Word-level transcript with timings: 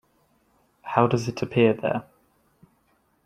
How 0.81 1.05
does 1.05 1.27
it 1.27 1.43
appear 1.43 1.73
there? 1.75 2.05